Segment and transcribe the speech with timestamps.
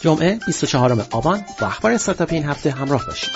[0.00, 3.30] جمعه 24 آبان با اخبار استارتاپی این هفته همراه باشید.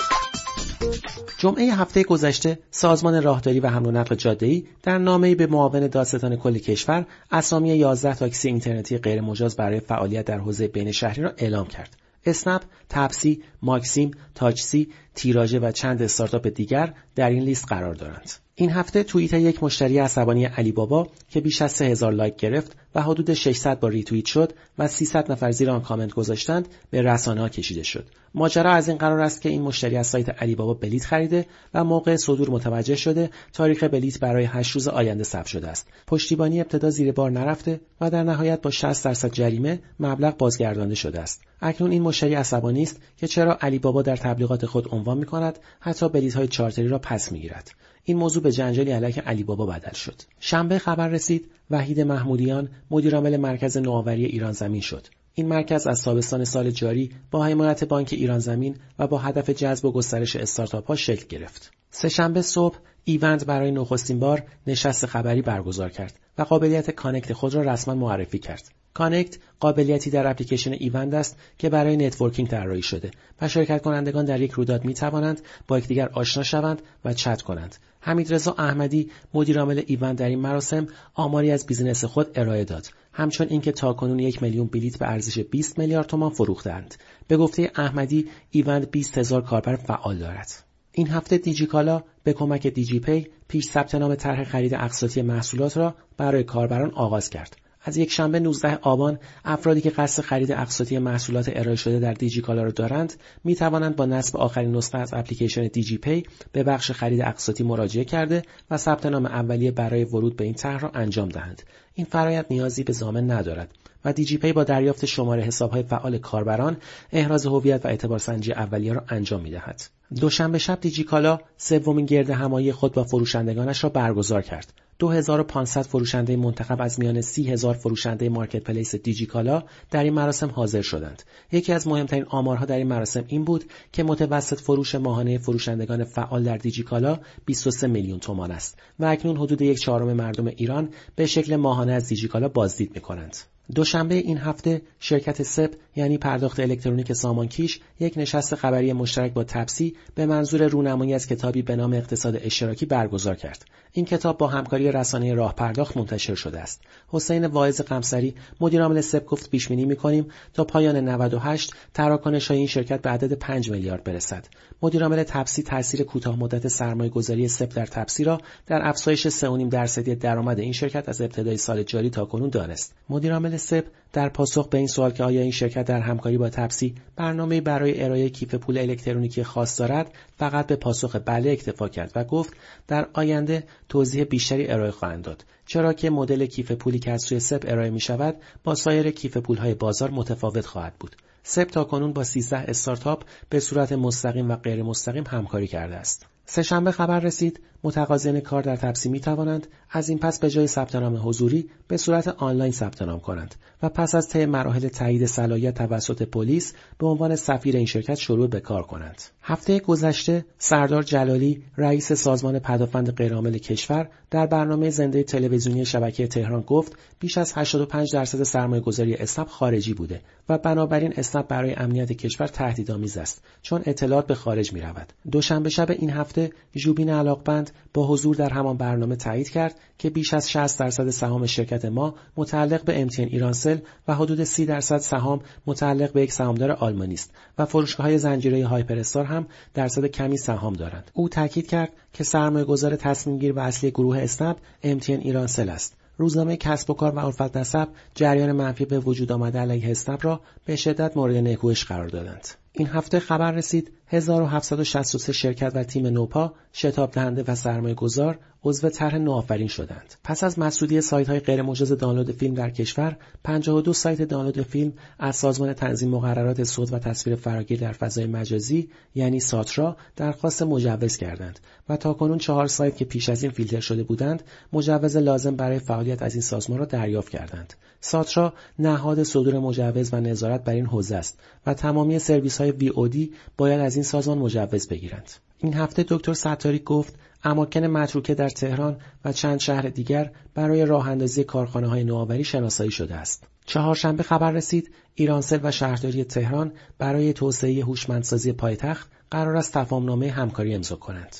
[1.37, 6.35] جمعه هفته گذشته سازمان راهداری و حمل و نقل جاده‌ای در نامه‌ای به معاون دادستان
[6.35, 11.67] کل کشور اسامی 11 تاکسی اینترنتی غیرمجاز برای فعالیت در حوزه بین شهری را اعلام
[11.67, 11.97] کرد.
[12.25, 18.44] اسنپ، تپسی، ماکسیم، تاچسی، تیراژه و چند استارتاپ دیگر در این لیست قرار دارند.
[18.57, 23.01] این هفته توییت یک مشتری عصبانی علی بابا که بیش از 3000 لایک گرفت و
[23.01, 27.49] حدود 600 بار ریتوییت شد و 300 نفر زیر آن کامنت گذاشتند به رسانه ها
[27.49, 28.05] کشیده شد.
[28.35, 31.83] ماجرا از این قرار است که این مشتری از سایت علی بابا بلیت خریده و
[31.83, 35.87] موقع صدور متوجه شده تاریخ بلیت برای 8 روز آینده ثبت شده است.
[36.07, 41.21] پشتیبانی ابتدا زیر بار نرفته و در نهایت با 60 درصد جریمه مبلغ بازگردانده شده
[41.21, 41.41] است.
[41.61, 45.59] اکنون این مشتری عصبانی است که چرا علی بابا در تبلیغات خود عنوان می کند
[45.79, 47.71] حتی بلیط های چارتری را پس می گیرد.
[48.07, 50.21] این موضوع به جنجالی علیه علی بابا بدل شد.
[50.39, 55.07] شنبه خبر رسید وحید محمودیان مدیرعامل مرکز نوآوری ایران زمین شد.
[55.33, 59.85] این مرکز از تابستان سال جاری با حمایت بانک ایران زمین و با هدف جذب
[59.85, 61.71] و گسترش استارتاپ ها شکل گرفت.
[61.91, 67.61] سه‌شنبه صبح ایوند برای نخستین بار نشست خبری برگزار کرد و قابلیت Connect خود را
[67.61, 68.71] رسما معرفی کرد.
[68.95, 74.41] Connect قابلیتی در اپلیکیشن ایوند است که برای networking طراحی شده و شرکت کنندگان در
[74.41, 77.75] یک رویداد می توانند با یکدیگر آشنا شوند و چت کنند.
[77.99, 82.87] حمیدرضا احمدی مدیر عامل ایوند در این مراسم آماری از business خود ارائه داد.
[83.13, 86.95] همچون اینکه تاکنون یک میلیون بلیت به ارزش 20 میلیارد تومان فروختند
[87.27, 90.63] به گفته احمدی ایوند 20 هزار کاربر فعال دارد.
[90.91, 95.95] این هفته دیجیکالا به کمک دیجی پی پیش ثبت نام طرح خرید اقساطی محصولات را
[96.17, 97.64] برای کاربران آغاز کرد.
[97.87, 102.63] از یک شنبه 19 آبان افرادی که قصد خرید اقساطی محصولات ارائه شده در دیجیکالا
[102.63, 107.21] را دارند می توانند با نصب آخرین نسخه از اپلیکیشن دیجی پی به بخش خرید
[107.21, 108.41] اقساطی مراجعه کرده
[108.71, 111.61] و ثبت نام اولیه برای ورود به این طرح را انجام دهند.
[111.93, 113.69] این فرایند نیازی به زامن ندارد.
[114.05, 116.77] و دیجی پی با دریافت شماره حسابهای فعال کاربران
[117.11, 119.81] احراز هویت و اعتبارسنجی اولیه را انجام می دهد.
[120.19, 126.81] دوشنبه شب دیجیکالا سومین گرد همایی خود با فروشندگانش را برگزار کرد 2500 فروشنده منتخب
[126.81, 131.23] از میان 30000 فروشنده مارکت پلیس دیجیکالا در این مراسم حاضر شدند.
[131.51, 136.43] یکی از مهمترین آمارها در این مراسم این بود که متوسط فروش ماهانه فروشندگان فعال
[136.43, 141.55] در دیجیکالا 23 میلیون تومان است و اکنون حدود یک چهارم مردم ایران به شکل
[141.55, 143.37] ماهانه از دیجیکالا بازدید می کنند.
[143.75, 149.95] دوشنبه این هفته شرکت سپ یعنی پرداخت الکترونیک سامانکیش یک نشست خبری مشترک با تپسی
[150.15, 153.65] به منظور رونمایی از کتابی به نام اقتصاد اشتراکی برگزار کرد.
[153.91, 156.81] این کتاب با همکاری رسانه راه پرداخت منتشر شده است.
[157.07, 162.57] حسین واعظ قمصری مدیر عامل سپ گفت پیش بینی می‌کنیم تا پایان 98 تراکنش های
[162.57, 164.45] این شرکت به عدد 5 میلیارد برسد.
[164.81, 169.69] مدیر عامل تپسی تاثیر کوتاه مدت سرمایه گذاری سپ در تپسی را در افزایش 3.5
[169.69, 172.93] درصدی درآمد این شرکت از ابتدای سال جاری تا کنون دانست.
[173.09, 176.95] مدیر سپ در پاسخ به این سوال که آیا این شرکت در همکاری با تپسی
[177.15, 182.23] برنامه برای ارائه کیف پول الکترونیکی خاص دارد فقط به پاسخ بله اکتفا کرد و
[182.23, 182.53] گفت
[182.87, 187.39] در آینده توضیح بیشتری ارائه خواهند داد چرا که مدل کیف پولی که از سوی
[187.39, 191.15] سپ ارائه می شود با سایر کیف پولهای بازار متفاوت خواهد بود.
[191.43, 196.25] سپ تا کنون با 13 استارتاپ به صورت مستقیم و غیر مستقیم همکاری کرده است.
[196.45, 200.95] سهشنبه خبر رسید متقاضیان کار در تپسی می توانند از این پس به جای ثبت
[200.95, 205.73] نام حضوری به صورت آنلاین ثبت نام کنند و پس از طی مراحل تایید صلاحیت
[205.73, 209.21] توسط پلیس به عنوان سفیر این شرکت شروع به کار کنند.
[209.41, 216.61] هفته گذشته سردار جلالی رئیس سازمان پدافند غیرعامل کشور در برنامه زنده تلویزیونی شبکه تهران
[216.61, 222.11] گفت بیش از 85 درصد سرمایه گذاری اسنپ خارجی بوده و بنابراین اسنپ برای امنیت
[222.11, 225.13] کشور تهدیدآمیز است چون اطلاعات به خارج می رود.
[225.31, 230.33] دوشنبه شب این هفته ژوبین علاقبند با حضور در همان برنامه تایید کرد که بیش
[230.33, 233.77] از 60 درصد سهام شرکت ما متعلق به امتین ایرانسل
[234.07, 238.67] و حدود 30 درصد سهام متعلق به یک سهامدار آلمانی است و فروشگاه های زنجیره
[238.67, 241.11] هایپر هم درصد کمی سهام دارند.
[241.13, 245.95] او تاکید کرد که سرمایه گذار تصمیم گیر و اصلی گروه اسنپ امتین ایرانسل است.
[246.17, 250.41] روزنامه کسب و کار و عرفت نسب جریان منفی به وجود آمده علیه اسنپ را
[250.65, 252.47] به شدت مورد نیکویش قرار دادند.
[252.73, 258.89] این هفته خبر رسید 1763 شرکت و تیم نوپا شتاب دهنده و سرمایه گذار عضو
[258.89, 260.13] طرح نوآفرین شدند.
[260.23, 264.93] پس از مسئولی سایت های غیر مجاز دانلود فیلم در کشور، 52 سایت دانلود فیلم
[265.19, 271.17] از سازمان تنظیم مقررات صوت و تصویر فراگیر در فضای مجازی یعنی ساترا درخواست مجوز
[271.17, 271.59] کردند
[271.89, 274.43] و تاکنون چهار سایت که پیش از این فیلتر شده بودند
[274.73, 277.73] مجوز لازم برای فعالیت از این سازمان را دریافت کردند.
[278.01, 283.31] ساترا نهاد صدور مجوز و نظارت بر این حوزه است و تمامی سرویس های وی
[283.57, 285.31] باید این سازمان مجوز بگیرند.
[285.57, 291.09] این هفته دکتر ستاری گفت اماکن متروکه در تهران و چند شهر دیگر برای راه
[291.09, 293.47] اندازی کارخانه های نوآوری شناسایی شده است.
[293.65, 300.75] چهارشنبه خبر رسید ایرانسل و شهرداری تهران برای توسعه هوشمندسازی پایتخت قرار است تفاهمنامه همکاری
[300.75, 301.35] امضا کنند.